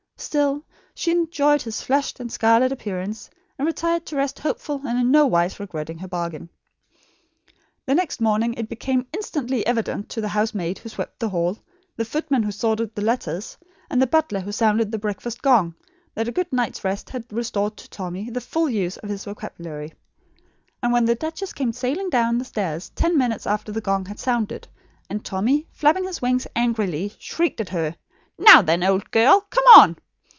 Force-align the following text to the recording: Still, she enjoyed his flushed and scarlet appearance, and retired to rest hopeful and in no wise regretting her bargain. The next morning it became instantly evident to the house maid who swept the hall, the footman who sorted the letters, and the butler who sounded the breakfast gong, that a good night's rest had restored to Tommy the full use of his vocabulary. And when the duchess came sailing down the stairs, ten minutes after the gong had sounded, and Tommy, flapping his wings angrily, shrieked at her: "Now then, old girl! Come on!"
Still, 0.17 0.63
she 0.93 1.09
enjoyed 1.09 1.63
his 1.63 1.81
flushed 1.81 2.19
and 2.19 2.31
scarlet 2.31 2.71
appearance, 2.71 3.27
and 3.57 3.65
retired 3.65 4.05
to 4.05 4.15
rest 4.15 4.37
hopeful 4.37 4.79
and 4.85 4.99
in 4.99 5.09
no 5.09 5.25
wise 5.25 5.59
regretting 5.59 5.97
her 5.97 6.07
bargain. 6.07 6.47
The 7.87 7.95
next 7.95 8.21
morning 8.21 8.53
it 8.53 8.69
became 8.69 9.07
instantly 9.15 9.65
evident 9.65 10.09
to 10.09 10.21
the 10.21 10.27
house 10.29 10.53
maid 10.53 10.77
who 10.77 10.89
swept 10.89 11.19
the 11.19 11.29
hall, 11.29 11.57
the 11.97 12.05
footman 12.05 12.43
who 12.43 12.51
sorted 12.51 12.93
the 12.93 13.01
letters, 13.01 13.57
and 13.89 13.99
the 13.99 14.05
butler 14.05 14.41
who 14.41 14.51
sounded 14.51 14.91
the 14.91 14.99
breakfast 14.99 15.41
gong, 15.41 15.73
that 16.13 16.27
a 16.27 16.31
good 16.31 16.53
night's 16.53 16.83
rest 16.83 17.09
had 17.09 17.25
restored 17.33 17.75
to 17.77 17.89
Tommy 17.89 18.29
the 18.29 18.39
full 18.41 18.69
use 18.69 18.97
of 18.97 19.09
his 19.09 19.25
vocabulary. 19.25 19.91
And 20.83 20.93
when 20.93 21.05
the 21.05 21.15
duchess 21.15 21.51
came 21.51 21.73
sailing 21.73 22.11
down 22.11 22.37
the 22.37 22.45
stairs, 22.45 22.89
ten 22.89 23.17
minutes 23.17 23.47
after 23.47 23.71
the 23.71 23.81
gong 23.81 24.05
had 24.05 24.19
sounded, 24.19 24.67
and 25.09 25.25
Tommy, 25.25 25.65
flapping 25.71 26.03
his 26.05 26.21
wings 26.21 26.45
angrily, 26.55 27.15
shrieked 27.17 27.59
at 27.59 27.69
her: 27.69 27.95
"Now 28.37 28.61
then, 28.61 28.83
old 28.83 29.09
girl! 29.09 29.41
Come 29.49 29.63
on!" 29.77 29.97